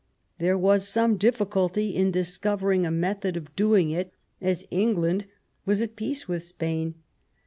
There 0.39 0.57
was 0.57 0.81
THE 0.81 0.85
CRISIS. 0.85 0.93
205 0.93 1.03
some 1.03 1.17
difficulty 1.19 1.95
in 1.95 2.09
discovering 2.09 2.87
a 2.87 2.89
method 2.89 3.37
of 3.37 3.55
doing 3.55 3.91
it, 3.91 4.11
as 4.41 4.65
Gngland 4.71 5.25
was 5.67 5.79
at 5.79 5.95
peace 5.95 6.27
with 6.27 6.41
Spain. 6.41 6.95